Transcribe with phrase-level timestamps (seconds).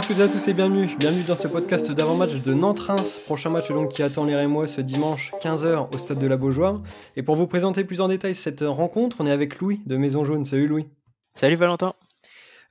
[0.00, 0.88] à toutes et à tous et bienvenue.
[0.98, 3.20] Bienvenue dans ce podcast d'avant-match de Nantes-Reims.
[3.26, 6.80] Prochain match donc qui attend les Rémois ce dimanche 15h au stade de la Beaujoire.
[7.16, 10.24] Et pour vous présenter plus en détail cette rencontre, on est avec Louis de Maison
[10.24, 10.46] Jaune.
[10.46, 10.86] Salut Louis.
[11.34, 11.92] Salut Valentin.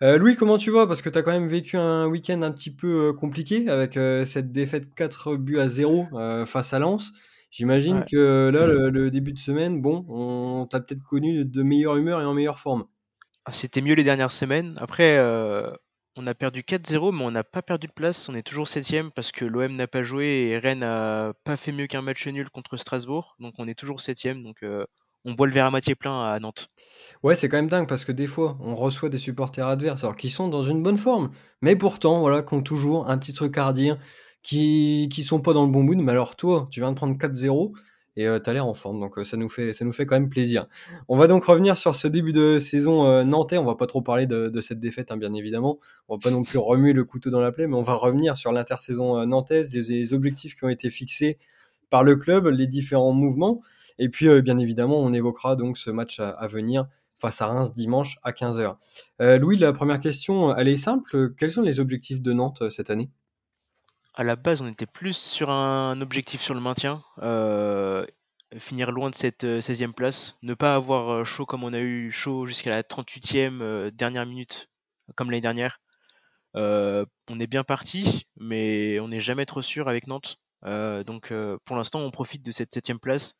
[0.01, 0.87] Euh, Louis, comment tu vas?
[0.87, 3.95] Parce que tu as quand même vécu un week-end un petit peu euh, compliqué avec
[3.95, 6.07] euh, cette défaite 4 buts à 0
[6.47, 7.11] face à Lens.
[7.51, 12.21] J'imagine que là, le, début de semaine, bon, on t'a peut-être connu de meilleure humeur
[12.21, 12.85] et en meilleure forme.
[13.45, 14.73] Ah, c'était mieux les dernières semaines.
[14.79, 15.19] Après,
[16.19, 18.27] on a perdu 4-0, mais on n'a pas perdu de place.
[18.27, 21.71] On est toujours 7 parce que l'OM n'a pas joué et Rennes n'a pas fait
[21.71, 23.37] mieux qu'un match nul contre Strasbourg.
[23.39, 24.85] Donc on est toujours 7 Donc euh,
[25.23, 26.71] on boit le verre à moitié plein à Nantes.
[27.23, 30.29] Ouais, c'est quand même dingue parce que des fois, on reçoit des supporters adverses qui
[30.29, 33.67] sont dans une bonne forme, mais pourtant, voilà, qui ont toujours un petit truc à
[33.67, 33.97] redire,
[34.43, 35.99] qui, qui sont pas dans le bon mood.
[35.99, 37.71] Mais alors, toi, tu viens de prendre 4-0
[38.15, 38.99] et euh, tu as l'air en forme.
[38.99, 40.67] Donc euh, ça, nous fait, ça nous fait quand même plaisir.
[41.07, 43.57] On va donc revenir sur ce début de saison euh, nantais.
[43.57, 45.79] On va pas trop parler de, cette défaite, hein, bien évidemment.
[46.07, 48.37] On va pas non plus remuer le couteau dans la plaie, mais on va revenir
[48.37, 51.37] sur l'intersaison nantaise, les, objectifs qui ont été fixés
[51.89, 53.61] par le club, les différents mouvements.
[53.99, 58.17] Et puis, bien évidemment, on évoquera donc ce match à, venir face à Reims dimanche
[58.23, 58.75] à 15h.
[59.39, 61.33] Louis, la première question, elle est simple.
[61.35, 63.09] Quels sont les objectifs de Nantes cette année?
[64.19, 68.05] À la base, on était plus sur un objectif sur le maintien, euh,
[68.57, 71.79] finir loin de cette 16e euh, place, ne pas avoir euh, chaud comme on a
[71.79, 74.69] eu chaud jusqu'à la 38e dernière minute,
[75.15, 75.79] comme l'année dernière.
[76.53, 80.35] on est bien parti, mais on n'est jamais trop sûr avec Nantes.
[80.65, 81.31] donc
[81.63, 83.39] pour l'instant, on profite de cette 7 place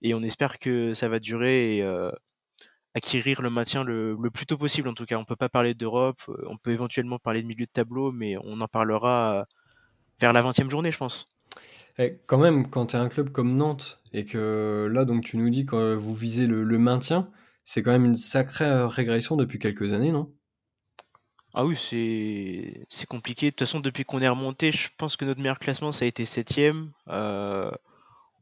[0.00, 2.10] et on espère que ça va durer et
[2.94, 4.88] acquérir le maintien le, le, plus tôt possible.
[4.88, 7.70] En tout cas, on peut pas parler d'Europe, on peut éventuellement parler de milieu de
[7.70, 9.46] tableau, mais on en parlera
[10.20, 11.36] vers la 20e journée, je pense.
[11.98, 15.36] Et quand même, quand tu es un club comme Nantes et que là, donc tu
[15.38, 17.30] nous dis que vous visez le, maintien,
[17.64, 20.32] c'est quand même une sacrée euh, régression depuis quelques années, non?
[21.54, 23.46] Ah oui, c'est compliqué.
[23.46, 26.08] De toute façon, depuis qu'on est remonté, je pense que notre meilleur classement, ça a
[26.08, 26.90] été 7ème.
[27.08, 27.70] Euh,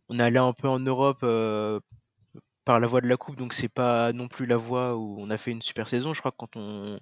[0.09, 1.78] on est allé un peu en Europe euh,
[2.65, 5.31] par la voie de la Coupe, donc c'est pas non plus la voie où on
[5.31, 6.12] a fait une super saison.
[6.12, 6.99] Je crois que quand on,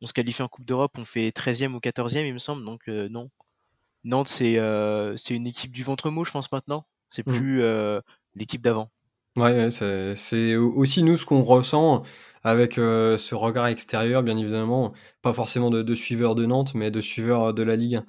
[0.00, 2.88] on se qualifie en Coupe d'Europe, on fait 13e ou 14e, il me semble, donc
[2.88, 3.30] non.
[4.04, 6.86] Nantes, euh, c'est une équipe du ventre mou, je pense, maintenant.
[7.10, 7.32] C'est mmh.
[7.32, 8.00] plus euh,
[8.34, 8.90] l'équipe d'avant.
[9.36, 12.02] Ouais, c'est aussi nous ce qu'on ressent
[12.44, 14.92] avec euh, ce regard extérieur, bien évidemment,
[15.22, 18.02] pas forcément de, suiveurs de Nantes, mais de suiveurs de la Ligue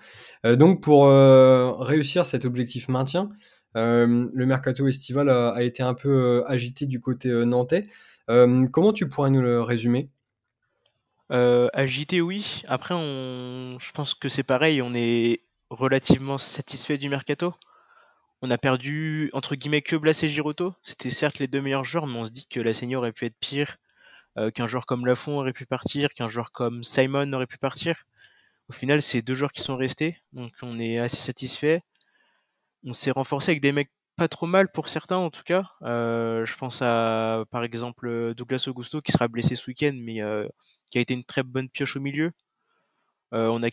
[0.44, 0.56] 1.
[0.56, 3.30] donc pour réussir cet objectif maintien,
[3.76, 7.88] le mercato estival a, été un peu agité du côté nantais.
[8.28, 10.10] comment tu pourrais nous le résumer?
[11.30, 12.64] Agité, oui.
[12.68, 13.78] Après, on...
[13.80, 14.82] je pense que c'est pareil.
[14.82, 15.42] On est
[15.74, 17.54] relativement satisfait du mercato.
[18.42, 20.74] On a perdu entre guillemets que Blas et Giroto.
[20.84, 23.26] C'était certes les deux meilleurs joueurs, mais on se dit que la senior aurait pu
[23.26, 23.78] être pire,
[24.38, 28.04] euh, qu'un joueur comme Lafont aurait pu partir, qu'un joueur comme Simon aurait pu partir.
[28.70, 31.82] Au final, c'est deux joueurs qui sont restés, donc on est assez satisfait.
[32.86, 35.64] On s'est renforcé avec des mecs pas trop mal pour certains en tout cas.
[35.84, 40.48] Euh, je pense à par exemple Douglas Augusto qui sera blessé ce week-end, mais euh,
[40.92, 42.32] qui a été une très bonne pioche au milieu.
[43.32, 43.70] on a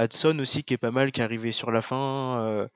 [0.00, 2.40] Hudson aussi qui est pas mal, qui est arrivé sur la fin.
[2.42, 2.68] Euh,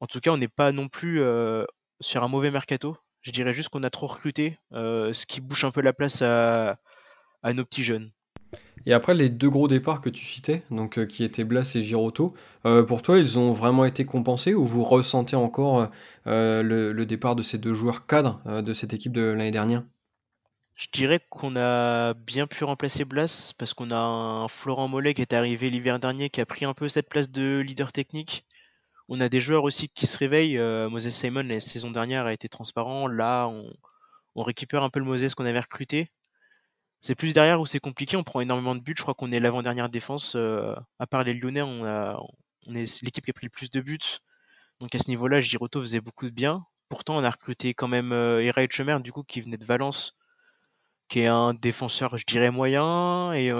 [0.00, 1.64] en tout cas, on n'est pas non plus euh,
[2.00, 2.96] sur un mauvais mercato.
[3.22, 6.22] Je dirais juste qu'on a trop recruté, euh, ce qui bouche un peu la place
[6.22, 6.78] à,
[7.54, 8.10] nos petits jeunes.
[8.86, 12.34] Et après, les deux gros départs que tu citais, donc qui étaient Blas et Giroto,
[12.86, 15.90] pour toi, ils ont vraiment été compensés ou vous ressentez encore
[16.24, 19.82] le, départ de ces deux joueurs cadres de cette équipe de l'année dernière?
[20.76, 25.22] Je dirais qu'on a bien pu remplacer Blas parce qu'on a un Florent Mollet qui
[25.22, 28.44] est arrivé l'hiver dernier qui a pris un peu cette place de leader technique.
[29.08, 30.58] On a des joueurs aussi qui se réveillent.
[30.58, 33.06] Euh, Moses Simon la saison dernière a été transparent.
[33.08, 33.48] Là,
[34.34, 36.10] on, récupère un peu le Moses qu'on avait recruté.
[37.00, 38.16] C'est plus derrière où c'est compliqué.
[38.18, 38.94] On prend énormément de buts.
[38.96, 40.34] Je crois qu'on est l'avant-dernière défense.
[40.36, 41.86] Euh, à part les Lyonnais, on,
[42.74, 44.18] est l'équipe qui a pris le plus de buts.
[44.80, 46.66] Donc à ce niveau-là, Giroto faisait beaucoup de bien.
[46.90, 48.66] Pourtant, on a recruté quand même euh, Ira
[49.00, 50.16] du coup, qui venait de Valence
[51.08, 53.50] qui est un défenseur, je dirais, moyen, et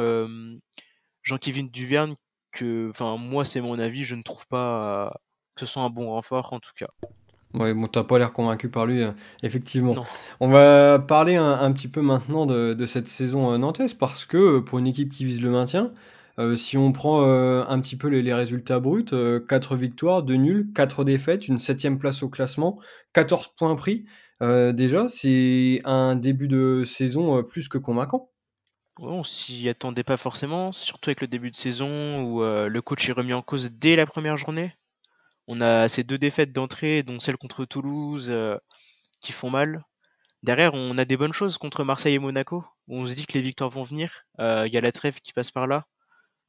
[1.23, 2.17] Jean-Kévin Duverne,
[2.53, 5.13] que, enfin, moi, c'est mon avis, je ne trouve pas
[5.55, 6.89] que ce soit un bon renfort, en tout cas.
[7.55, 9.13] Ouais, bon, t'as pas l'air convaincu par lui, euh,
[9.43, 9.95] effectivement.
[10.41, 14.61] On va parler un, petit peu maintenant de, cette saison euh, nantaise, parce que euh,
[14.61, 15.93] pour une équipe qui vise le maintien,
[16.55, 19.07] si on prend un petit peu les, résultats bruts,
[19.49, 22.79] 4 victoires, 2 nuls, 4 défaites, une 7 place au classement,
[23.15, 24.05] 14 points pris,
[24.43, 28.31] euh, déjà, c'est un début de saison, euh, plus que convaincant.
[28.99, 33.09] on s'y attendait pas forcément, surtout avec le début de saison où, euh, le coach
[33.09, 34.75] est remis en cause dès la première journée.
[35.49, 38.33] On a ces deux défaites d'entrée, dont celle contre Toulouse,
[39.21, 39.85] qui font mal.
[40.43, 43.35] Derrière, on a des bonnes choses contre Marseille et Monaco, où on se dit que
[43.35, 44.27] les victoires vont venir.
[44.39, 45.87] Il y a la trêve qui passe par là.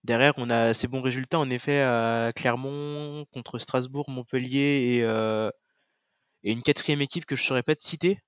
[0.03, 5.03] Derrière, on a ces bons résultats en effet à Clermont, contre Strasbourg, Montpellier et,
[6.47, 8.19] et une quatrième équipe que je saurais pas te citer.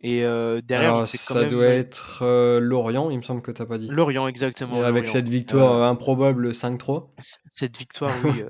[0.00, 3.66] Et euh, derrière, Alors, ça doit être euh, Lorient, il me semble que tu n'as
[3.66, 3.88] pas dit.
[3.88, 4.82] Lorient, exactement.
[4.82, 7.08] avec cette victoire improbable 5-3.
[7.48, 8.44] Cette victoire, oui,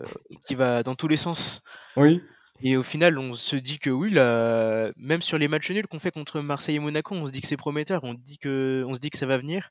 [0.48, 1.62] qui va dans tous les sens.
[1.96, 2.20] Oui.
[2.62, 6.00] Et au final, on se dit que oui, là, même sur les matchs nuls qu'on
[6.00, 8.94] fait contre Marseille et Monaco, on se dit que c'est prometteur, on, dit que, on
[8.94, 9.70] se dit que ça va venir.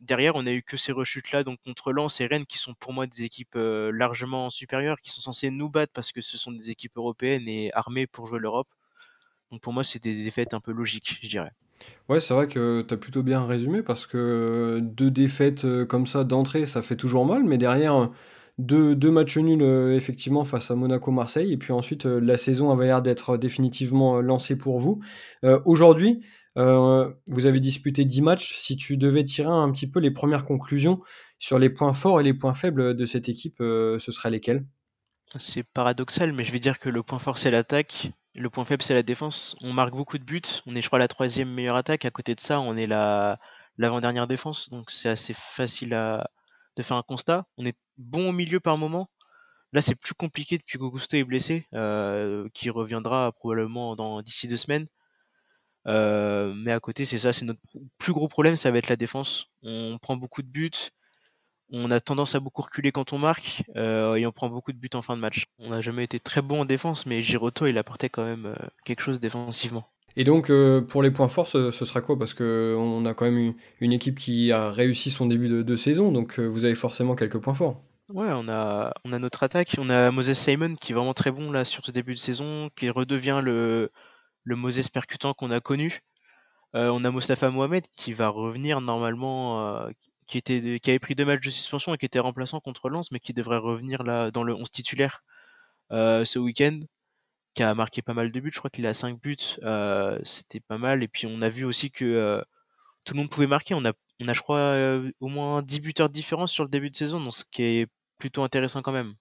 [0.00, 2.92] Derrière, on a eu que ces rechutes-là, donc contre Lens et Rennes, qui sont pour
[2.92, 6.52] moi des équipes euh, largement supérieures, qui sont censées nous battre parce que ce sont
[6.52, 8.68] des équipes européennes et armées pour jouer l'Europe.
[9.50, 11.52] Donc pour moi, c'est des défaites un peu logiques, je dirais.
[12.08, 16.06] Ouais, c'est vrai que tu as plutôt bien résumé parce que deux défaites euh, comme
[16.06, 18.10] ça d'entrée, ça fait toujours mal, mais derrière,
[18.58, 23.02] deux, matchs nuls euh, effectivement face à Monaco-Marseille, et puis ensuite la saison avait l'air
[23.02, 25.00] d'être définitivement lancée pour vous.
[25.64, 26.20] Aujourd'hui,
[26.58, 28.56] euh, vous avez disputé 10 matchs.
[28.56, 31.00] Si tu devais tirer un petit peu les premières conclusions
[31.38, 34.66] sur les points forts et les points faibles de cette équipe, euh, ce seraient lesquels?
[35.38, 38.82] C'est paradoxal, mais je vais dire que le point fort c'est l'attaque, le point faible
[38.82, 39.56] c'est la défense.
[39.62, 40.42] On marque beaucoup de buts.
[40.66, 42.04] On est, je crois, la troisième meilleure attaque.
[42.04, 43.38] À côté de ça, on est la
[43.78, 44.68] l'avant-dernière défense.
[44.70, 46.28] Donc c'est assez facile à,
[46.76, 47.46] de faire un constat.
[47.56, 49.08] On est bon au milieu par moment.
[49.72, 54.58] Là, c'est plus compliqué depuis qu'Augusto est blessé, euh, qui reviendra probablement dans d'ici deux
[54.58, 54.86] semaines.
[55.86, 57.60] Euh, mais à côté, c'est ça, c'est notre
[57.98, 59.48] plus gros problème, ça va être la défense.
[59.62, 60.70] On prend beaucoup de buts,
[61.70, 64.78] on a tendance à beaucoup reculer quand on marque, euh, et on prend beaucoup de
[64.78, 65.46] buts en fin de match.
[65.58, 68.66] On n'a jamais été très bon en défense, mais Giroto, il apportait quand même euh,
[68.84, 69.88] quelque chose défensivement.
[70.14, 70.52] Et donc,
[70.88, 72.18] pour les points forts, ce, sera quoi?
[72.18, 76.38] Parce qu'on a quand même une, équipe qui a réussi son début de, saison, donc
[76.38, 77.80] vous avez forcément quelques points forts.
[78.10, 79.74] Ouais, on a, on a notre attaque.
[79.78, 82.68] On a Moses Simon qui est vraiment très bon là sur ce début de saison,
[82.76, 83.90] qui redevient le,
[84.44, 86.00] le Moses percutant qu'on a connu.
[86.74, 89.90] Euh, on a Mostafa Mohamed qui va revenir normalement, euh,
[90.26, 93.12] qui, était, qui avait pris deux matchs de suspension et qui était remplaçant contre Lens,
[93.12, 95.22] mais qui devrait revenir là dans le 11 titulaire
[95.92, 96.80] euh, ce week-end,
[97.54, 98.50] qui a marqué pas mal de buts.
[98.52, 99.36] Je crois qu'il a 5 buts,
[100.24, 101.02] c'était pas mal.
[101.02, 102.42] Et puis on a vu aussi que
[103.04, 103.74] tout le monde pouvait marquer.
[103.74, 104.76] On a, on je crois,
[105.20, 107.86] au moins 10 buteurs différents sur le début de saison, donc ce qui est
[108.18, 109.14] plutôt intéressant quand même.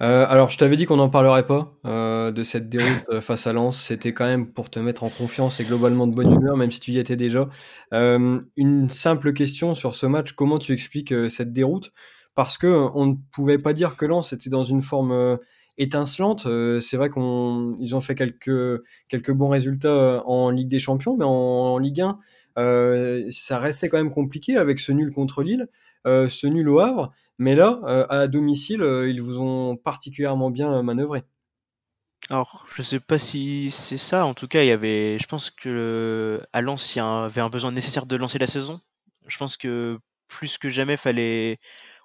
[0.00, 3.46] Euh, alors, je t'avais dit qu'on n'en parlerait pas euh, de cette déroute euh, face
[3.46, 3.80] à Lens.
[3.80, 6.80] C'était quand même pour te mettre en confiance et globalement de bonne humeur, même si
[6.80, 7.48] tu y étais déjà.
[7.92, 11.92] une simple question sur ce match comment tu expliques cette déroute?
[12.34, 15.38] Parce que on ne pouvait pas dire que Lens était dans une forme
[15.76, 16.46] étincelante.
[16.80, 21.78] c'est vrai qu'ils ont fait quelques, quelques bons résultats en Ligue des Champions, mais en,
[21.78, 25.68] Ligue 1, ça restait quand même compliqué avec ce nul contre Lille,
[26.04, 27.12] ce nul au Havre.
[27.38, 31.22] Mais là, euh, à domicile, euh, ils vous ont particulièrement bien euh, manœuvré.
[32.30, 34.24] Alors, je sais pas si c'est ça.
[34.26, 37.48] En tout cas, il y avait, je pense que à Lens, il y avait un
[37.48, 38.80] besoin nécessaire de lancer la saison.
[39.26, 39.98] Je pense que
[40.28, 41.58] plus que jamais, fallait.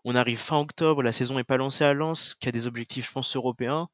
[0.05, 3.07] On arrive fin octobre, la saison n'est pas lancée à Lens, qui a des objectifs,
[3.07, 3.89] je pense, européens.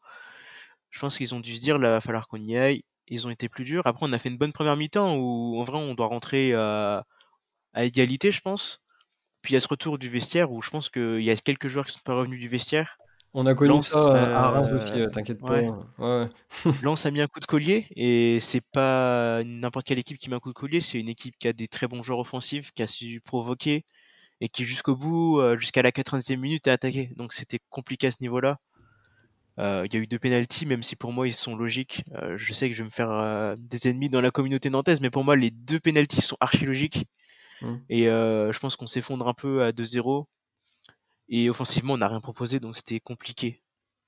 [0.91, 2.83] Je pense qu'ils ont dû se dire, là, va falloir qu'on y aille.
[3.07, 3.87] Ils ont été plus durs.
[3.87, 7.05] Après, on a fait une bonne première mi-temps où, en vrai, on doit rentrer à
[7.75, 8.81] égalité, je pense.
[9.41, 11.67] Puis il y a ce retour du vestiaire où je pense qu'il y a quelques
[11.67, 12.97] joueurs qui sont pas revenus du vestiaire.
[13.33, 15.61] On a connu ça à Reims aussi, euh, t'inquiète pas.
[15.99, 16.27] Ouais.
[16.81, 20.35] Lens a mis un coup de collier et c'est pas n'importe quelle équipe qui met
[20.35, 22.81] un coup de collier, c'est une équipe qui a des très bons joueurs offensifs, qui
[22.81, 23.85] a su provoquer
[24.41, 27.11] et qui jusqu'au bout, euh, jusqu'à la 90e minute, a attaqué.
[27.17, 28.57] Donc c'était compliqué à ce niveau-là.
[29.59, 32.03] Euh, il y a eu deux pénalties, même si pour moi ils sont logiques.
[32.35, 35.23] je sais que je vais me faire des ennemis dans la communauté nantaise, mais pour
[35.23, 37.05] moi les deux pénalties sont archi logiques.
[37.61, 37.75] Mmh.
[37.89, 40.25] Et euh, je pense qu'on s'effondre un peu à 2-0.
[41.29, 43.61] Et offensivement, on n'a rien proposé, donc c'était compliqué.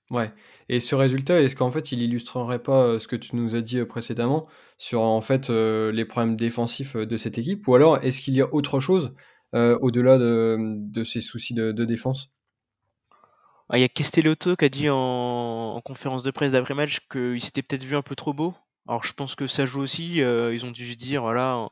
[0.09, 0.33] Ouais.
[0.67, 3.61] Et ce résultat, est-ce qu'en fait, il illustrerait pas euh, ce que tu nous as
[3.61, 4.43] dit euh, précédemment
[4.77, 8.53] sur en fait les problèmes défensifs de cette équipe, ou alors est-ce qu'il y a
[8.53, 9.13] autre chose
[9.53, 12.31] au-delà de, ces soucis de, défense?
[13.69, 17.61] Ah, Il y a Castellotto qui a dit en, conférence de presse d'après-match qu'il s'était
[17.61, 18.55] peut-être vu un peu trop beau.
[18.87, 20.15] Alors je pense que ça joue aussi.
[20.15, 21.69] ils ont dû se dire voilà,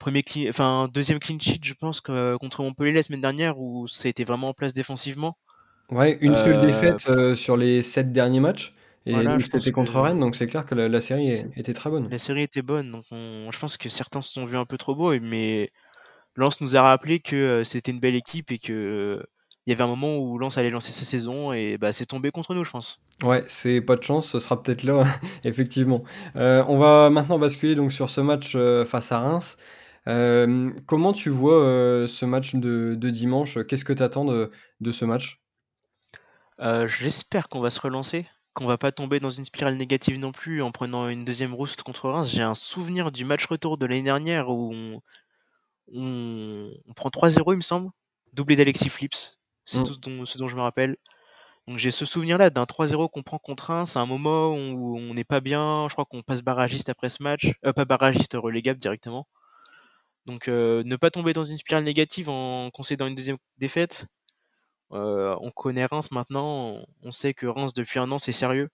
[0.00, 4.08] premier enfin deuxième clean sheet, je pense, que, contre Montpellier la semaine dernière où ça
[4.08, 5.36] a été vraiment en place défensivement.
[5.90, 8.74] Ouais, une seule euh, défaite euh, sur les sept derniers matchs.
[9.06, 12.08] Et c'était contre Rennes, donc c'est clair que la, série était très bonne.
[12.10, 14.94] La série était bonne, donc je pense que certains se sont vus un peu trop
[14.94, 15.70] beaux, mais
[16.36, 19.22] Lens nous a rappelé que euh, c'était une belle équipe et que
[19.66, 22.30] il y avait un moment où Lens allait lancer sa saison et bah, c'est tombé
[22.30, 23.02] contre nous, je pense.
[23.22, 25.06] Ouais, c'est pas de chance, ce sera peut-être là,
[25.44, 26.04] effectivement.
[26.34, 29.56] on va maintenant basculer donc sur ce match face à Reims.
[30.08, 33.58] Euh, comment tu vois euh, ce match de, dimanche?
[33.66, 35.40] Qu'est-ce que tu attends de, ce match?
[36.60, 40.32] Euh, J'espère qu'on va se relancer, qu'on va pas tomber dans une spirale négative non
[40.32, 42.28] plus en prenant une deuxième rousse contre Reims.
[42.30, 45.00] J'ai un souvenir du match retour de l'année dernière où
[45.92, 47.90] on, prend 3-0, il me semble.
[48.32, 49.36] doublé d'Alexis Flips.
[49.64, 49.84] C'est Mmh.
[49.84, 50.96] tout ce dont, ce dont je me rappelle.
[51.68, 53.84] Donc j'ai ce souvenir-là d'un 3-0 qu'on prend contre un.
[53.84, 55.86] C'est un moment où on n'est pas bien.
[55.88, 57.52] Je crois qu'on passe barragiste après ce match.
[57.76, 59.28] Pas barragiste, relégable directement.
[60.26, 64.06] Donc euh, ne pas tomber dans une spirale négative en concédant une deuxième défaite.
[64.92, 66.84] Euh, on connaît Reims maintenant.
[67.02, 68.68] On sait que Reims depuis un an c'est sérieux.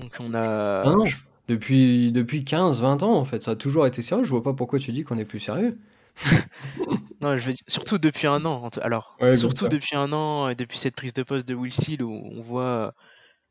[0.00, 0.82] Donc on a.
[0.84, 1.04] Ah non,
[1.48, 4.24] depuis, depuis 15, 20 ans en fait, ça a toujours été sérieux.
[4.24, 5.78] Je vois pas pourquoi tu dis qu'on est plus sérieux.
[7.20, 8.68] non, je veux dire, surtout depuis un an.
[8.80, 12.02] Alors, Ouais, surtout depuis un an et depuis cette prise de poste de Will Steele
[12.02, 12.94] où on voit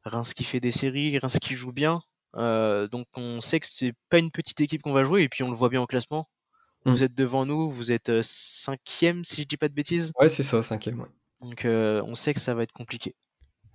[0.04, 2.02] Reims qui fait des séries, Reims qui joue bien.
[2.36, 5.44] Euh, donc on sait que c'est pas une petite équipe qu'on va jouer et puis
[5.44, 6.28] on le voit bien au classement.
[6.86, 7.04] Vous Mm.
[7.04, 10.12] êtes devant nous, vous êtes euh, cinquième si je dis pas de bêtises.
[10.20, 11.00] Ouais, c'est ça, cinquième.
[11.02, 11.08] Ouais.
[11.42, 13.16] Donc euh, on sait que ça va être compliqué.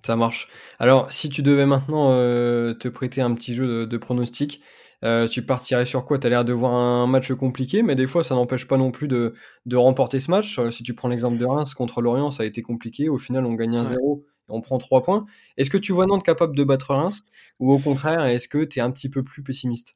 [0.04, 0.48] Ça marche.
[0.78, 4.62] Alors, si tu devais maintenant euh, te prêter un petit jeu de, de pronostic,
[5.04, 6.18] euh, tu partirais sur quoi?
[6.18, 8.90] Tu as l'air de voir un match compliqué, mais des fois, ça n'empêche pas non
[8.92, 9.34] plus de,
[9.66, 10.58] de remporter ce match.
[10.58, 13.08] Euh, si tu prends l'exemple de Reims contre Lorient, ça a été compliqué.
[13.10, 14.22] Au final, on gagne 1-0 Ouais.
[14.48, 15.20] et on prend 3 points.
[15.58, 17.24] Est-ce que tu vois Nantes capable de battre Reims?
[17.58, 19.94] Ou au contraire, est-ce que tu es un petit peu plus pessimiste?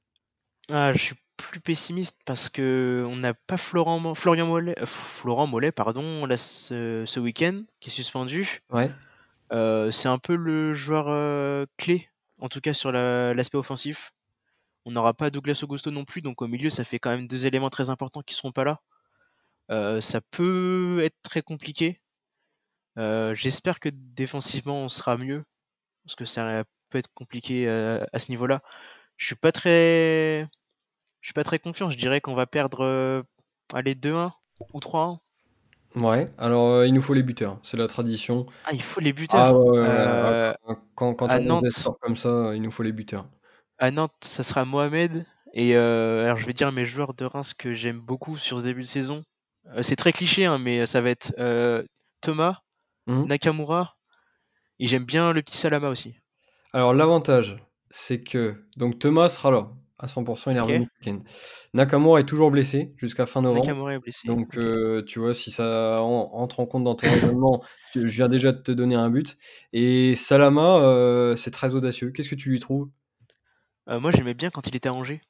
[0.68, 4.86] Ah, je suis plus pessimiste parce que on n'a pas Florent, Mo- Florian Mollet, euh,
[4.86, 8.62] Florent Mollet, pardon, là, ce, ce week-end, qui est suspendu.
[8.70, 8.90] Ouais.
[9.52, 12.08] Euh, c'est un peu le joueur euh, clé,
[12.40, 14.12] en tout cas sur la- l'aspect offensif.
[14.84, 17.46] On n'aura pas Douglas Augusto non plus, donc au milieu, ça fait quand même deux
[17.46, 18.80] éléments très importants qui seront pas là.
[19.70, 22.00] Euh, ça peut être très compliqué.
[22.98, 25.44] Euh, J'espère que défensivement, on sera mieux,
[26.04, 28.62] parce que ça peut être compliqué euh, à ce niveau-là.
[29.16, 30.48] Je suis pas très,
[31.24, 31.90] je suis pas très confiant.
[31.90, 33.22] Je dirais qu'on va perdre, euh,
[33.72, 34.34] allez, 2-1
[34.74, 35.20] ou 3-1.
[35.96, 38.44] Ouais, alors euh, il nous faut les buteurs, c'est la tradition.
[38.66, 39.40] Ah, il faut les buteurs.
[39.40, 40.74] Ah ouais, Euh, ouais.
[40.94, 41.70] Quand, quand à on Nantes.
[41.70, 43.26] scores comme ça, il nous faut les buteurs.
[43.78, 45.24] À Nantes, ça sera Mohamed.
[45.54, 48.64] Et euh, alors, je vais dire mes joueurs de Reims que j'aime beaucoup sur ce
[48.64, 49.24] début de saison.
[49.80, 51.32] C'est très cliché, hein, mais ça va être
[52.20, 52.58] Thomas,
[53.06, 53.26] Mhm.
[53.28, 53.96] Nakamura.
[54.78, 56.16] Et j'aime bien le petit Salama aussi.
[56.74, 57.56] Alors l'avantage,
[57.90, 61.22] c'est que donc Thomas sera là à 100%, il est revenu ce week-end.
[61.72, 63.60] Nakamura est toujours blessé jusqu'à fin novembre.
[63.64, 64.26] Nakamura est blessé.
[64.26, 67.62] Donc euh, tu vois, si ça en- entre en compte dans ton raisonnement,
[67.94, 69.36] je viens déjà de te donner un but.
[69.72, 72.10] Et Salama, euh, c'est très audacieux.
[72.10, 72.88] Qu'est-ce que tu lui trouves?
[73.88, 75.20] Euh, moi, j'aimais bien quand il était à Angers.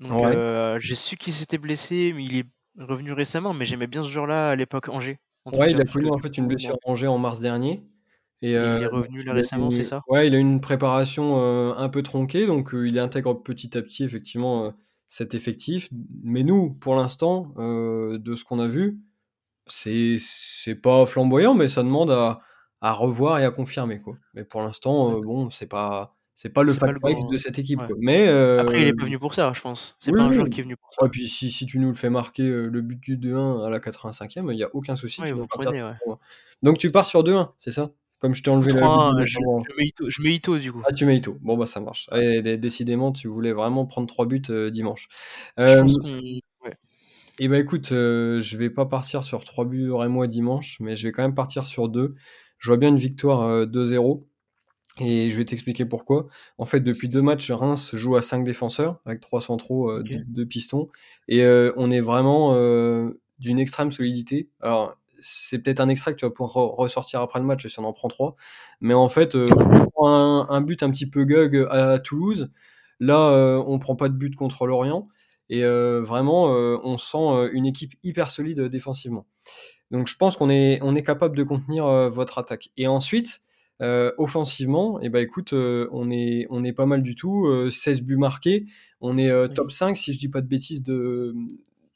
[0.00, 0.76] Donc, Ouais.
[0.80, 2.46] j'ai su qu'il s'était blessé, mais il est
[2.78, 3.54] revenu récemment.
[3.54, 5.18] Mais j'aimais bien ce joueur-là à l'époque Angers.
[5.46, 7.82] Ouais, il a connu en fait une blessure à Angers en mars dernier.
[8.42, 10.02] Et, Et euh, il est revenu là il récemment, c'est ça?
[10.08, 13.82] Ouais, il a une préparation euh, un peu tronquée, donc euh, il intègre petit à
[13.82, 14.72] petit effectivement
[15.08, 15.88] cet effectif.
[16.22, 18.98] Mais nous, pour l'instant, de ce qu'on a vu,
[19.66, 22.40] c'est c'est pas flamboyant, mais ça demande à,
[22.80, 24.16] à revoir et à confirmer quoi.
[24.34, 27.86] Mais pour l'instant, bon, c'est pas c'est pas le grand- de cette équipe ouais.
[27.86, 27.96] quoi.
[28.00, 29.94] Mais euh, Après, il est pas venu pour ça, je pense.
[29.98, 30.34] C'est oui, pas un oui.
[30.36, 31.02] joueur qui est venu pour ça.
[31.02, 33.78] ouais, puis si, si tu nous le fais marquer le but du 2-1 à la
[33.78, 35.20] 85e, il y a aucun souci.
[35.20, 35.92] Ouais, tu vous vas partir prenez, ouais.
[35.98, 36.18] sur 3-1.
[36.62, 37.90] Donc tu pars sur 2-1, c'est ça?
[38.20, 40.58] Comme je t'ai enlevé le 3-1, but de je, je mets Ito, je mets Ito,
[40.58, 40.82] du coup.
[40.86, 41.38] Ah, tu mets Ito.
[41.40, 42.08] Bon, bah ça marche.
[42.12, 45.08] Dé- décidément, tu voulais vraiment prendre 3 buts euh, dimanche.
[45.56, 45.96] Je Euh, pense.
[46.64, 46.76] Ouais.
[47.38, 51.08] et bah écoute, euh, je vais pas partir sur 3 buts moi dimanche, mais je
[51.08, 52.14] vais quand même partir sur 2.
[52.58, 54.26] Je vois bien une victoire euh, 2-0.
[55.00, 56.26] Et je vais t'expliquer pourquoi.
[56.58, 60.10] En fait, depuis deux matchs, Reims joue à 5 défenseurs, avec 3 centraux, euh, Ok.
[60.10, 60.88] deux, deux pistons.
[61.28, 64.50] Et euh, on est vraiment euh, d'une extrême solidité.
[64.60, 67.78] Alors, c'est peut-être un extrait que tu vas pouvoir re- ressortir après le match si
[67.78, 68.36] on en prend 3.
[68.80, 72.50] Mais en fait, euh, on prend un, un but un petit peu gug à Toulouse.
[73.00, 75.06] Là, euh, on prend pas de but contre Lorient.
[75.48, 79.26] Et euh, vraiment, euh, on sent euh, une équipe hyper solide défensivement.
[79.90, 82.70] Donc je pense qu'on est, on est capable de contenir votre attaque.
[82.76, 83.40] Et ensuite,
[83.82, 87.46] euh, offensivement, et ben écoute, euh, on, est, on est pas mal du tout.
[87.46, 88.66] euh, 16 buts marqués.
[89.00, 91.34] On est top 5, si je dis pas de bêtises, de,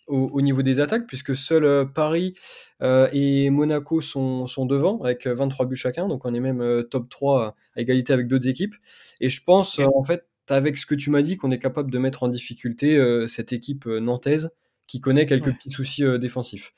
[0.06, 2.34] au, au niveau des attaques, puisque seuls euh, Paris
[2.82, 6.08] euh, et Monaco sont, sont devant, avec euh, 23 buts chacun.
[6.08, 8.74] Donc on est même euh, top 3 à égalité avec d'autres équipes.
[9.20, 11.90] Et je pense, euh, en fait, avec ce que tu m'as dit, qu'on est capable
[11.90, 14.50] de mettre en difficulté euh, cette équipe euh, nantaise
[14.86, 15.52] qui connaît quelques Ouais.
[15.54, 16.72] petits soucis euh, défensifs.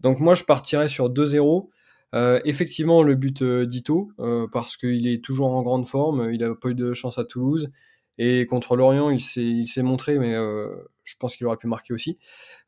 [0.00, 1.70] Donc moi, je partirais sur 2-0.
[2.14, 6.44] Euh, effectivement, le but euh, d'Ito, euh, parce qu'il est toujours en grande forme, il
[6.44, 7.70] a pas eu de chance à Toulouse,
[8.18, 10.68] et contre Lorient, il s'est, montré, mais euh,
[11.04, 12.18] je pense qu'il aurait pu marquer aussi.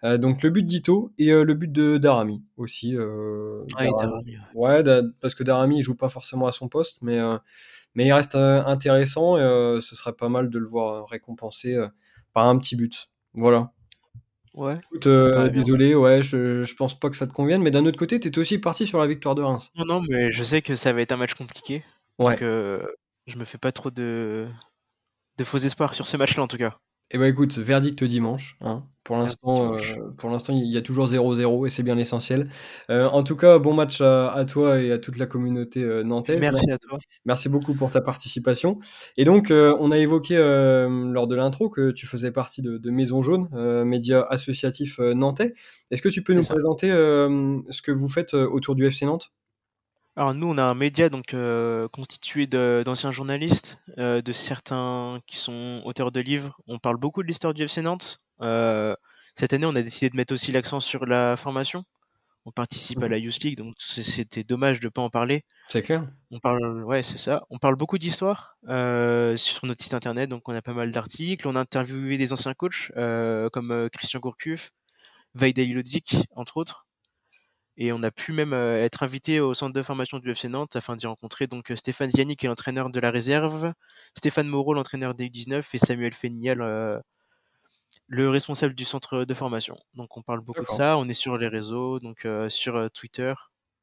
[0.05, 2.97] Euh, donc le but d'Ito et euh, le but de Darami aussi.
[2.97, 4.83] Ah, Darami- ouais.
[4.83, 7.19] Da- parce que Darami il joue pas forcément à son poste, mais,
[7.95, 11.77] mais il reste intéressant et ce serait pas mal de le voir récompensé
[12.33, 13.09] par un petit but.
[13.35, 13.73] Voilà.
[14.55, 14.81] Ouais.
[14.87, 17.99] Écoute, euh, désolé, ouais, je, je pense pas que ça te convienne, mais d'un autre
[17.99, 19.71] côté, t'étais aussi parti sur la victoire de Reims.
[19.77, 21.85] Non, non, mais je sais que ça va être un match compliqué.
[22.19, 22.33] Ouais.
[22.33, 22.83] Donc, euh,
[23.29, 24.49] je me fais pas trop de,
[25.39, 26.79] de faux espoirs sur ce match-là, en tout cas.
[27.11, 28.85] Eh ben écoute, verdict dimanche, hein.
[29.05, 29.79] Pour l'instant, heu,
[30.19, 32.51] pour l'instant, il y a toujours 0-0 et c'est bien l'essentiel.
[32.91, 36.03] Heu, en tout cas, bon match à à toi et à toute la communauté, heu,
[36.03, 36.39] nantaise.
[36.39, 36.99] Merci à toi.
[37.25, 38.79] Merci beaucoup pour ta participation
[39.17, 43.23] et donc, on a évoqué, lors de l'intro que tu faisais partie de de Maison
[43.23, 43.49] Jaune,
[43.87, 45.55] média associatif, nantais.
[45.91, 46.53] Est-ce que tu peux nous ça.
[46.53, 49.33] présenter, ce que vous faites, autour du FC Nantes?
[50.19, 55.21] Alors nous, on a un média donc heu, constitué de d'anciens journalistes, heu, de certains
[55.29, 56.59] qui sont auteurs de livres.
[56.67, 58.19] On parle beaucoup de l'histoire du FC Nantes.
[58.43, 58.97] Heu,
[59.37, 61.85] cette année, on a décidé de mettre aussi l'accent sur la formation.
[62.47, 65.45] On participe à la Youth League, donc c c'était dommage de pas en parler.
[65.71, 66.09] C'est clair.
[66.31, 67.43] On parle ouais, c'est ça.
[67.51, 68.59] On parle beaucoup d'histoire,
[69.37, 71.49] sur notre site internet, donc on a pas mal d'articles.
[71.49, 72.93] On a interviewé des anciens coachs,
[73.53, 74.71] comme, Christian Gourcuff,
[75.41, 76.85] Wayde Halilhodžić, entre autres
[77.79, 80.77] et on a pu même, heu, être invités au centre de formation du FC Nantes
[80.77, 83.73] afin d'y rencontrer donc, heu, Stéphane Ziani qui est l'entraîneur de la réserve,
[84.17, 87.01] Stéphane Moreau, l'entraîneur des U19 et Samuel Fénial, heu
[88.09, 89.77] le responsable du centre de formation.
[89.95, 90.97] Donc on parle beaucoup de ça.
[90.97, 93.35] On est sur les réseaux, donc sur, Twitter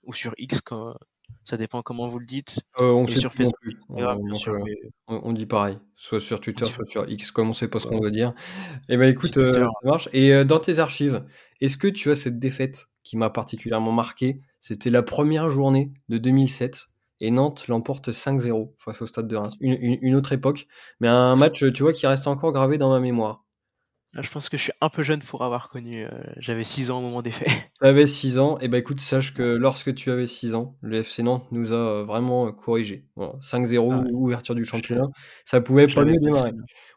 [0.04, 0.96] ou sur X quand
[1.44, 3.78] ça dépend comment vous le dites Heu, on sait sur Facebook, plus.
[3.90, 4.76] Instagram, sûr, mais
[5.08, 8.00] on dit pareil, soit sur Twitter, soit sur X, comme on sait pas ce qu'on
[8.00, 8.34] doit dire.
[8.90, 11.24] Et bah, On dit écoute, ça marche et dans tes archives,
[11.62, 12.88] est-ce que tu as cette défaite?
[13.06, 14.42] Qui m'a particulièrement marqué?
[14.60, 16.88] C'était la 1re journée de 2007
[17.22, 19.54] et Nantes l'emporte 5-0 face au Stade de Reims.
[19.62, 20.68] Une autre époque,
[21.00, 23.45] mais un match, tu vois, qui reste encore gravé dans ma mémoire.
[24.22, 27.00] Je pense que je suis un peu jeune pour avoir connu, heu, j'avais 6 ans
[27.00, 27.50] au moment des faits.
[27.82, 31.04] Tu avais 6 ans et bah, écoute, sache que lorsque tu avais 6 ans, le
[31.04, 33.06] FC Nantes nous a, heu, vraiment, heu, corrigés.
[33.18, 34.12] Voilà, 5-0, Ah ouais.
[34.14, 35.08] ouverture du championnat,
[35.44, 36.52] ça pouvait pas mieux démarrer.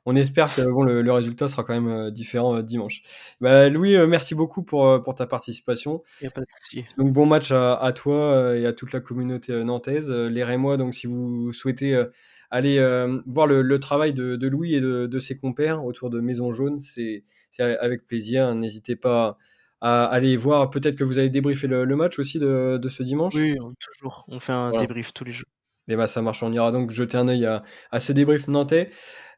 [0.06, 3.02] On espère que bon, le le résultat sera quand même, différent, dimanche.
[3.40, 6.04] Bah, Louis, merci beaucoup pour, pour ta participation.
[6.20, 6.84] Il y a pas de souci.
[6.96, 10.12] Donc bon match à à toi, et à toute la communauté, nantaise.
[10.12, 12.00] Les Rémois, donc si vous souhaitez,
[12.50, 16.10] aller, hem, voir le le travail de de Louis et de de ses compères autour
[16.10, 17.24] de Maison Jaune, c'est
[17.60, 18.54] avec plaisir.
[18.54, 19.38] N'hésitez pas
[19.80, 20.70] à aller voir.
[20.70, 23.34] Peut-être que vous allez débriefer le le match aussi de de ce dimanche?
[23.34, 24.86] Oui, toujours, on fait un Voilà.
[24.86, 25.48] débrief tous les jours.
[25.88, 28.90] Et bah, ça marche, on ira donc jeter un œil à à ce débrief nantais.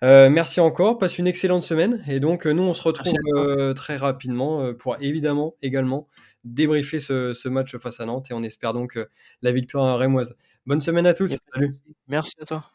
[0.04, 3.74] Heu, merci encore, passe une excellente semaine et donc, nous, on se retrouve, à heu,
[3.74, 6.08] très rapidement, pour évidemment, également,
[6.44, 8.98] débriefer ce ce match face à Nantes et on espère donc,
[9.42, 10.36] la victoire rémoise.
[10.66, 11.74] Bonne semaine à tous, salut.
[12.08, 12.70] Merci à toi.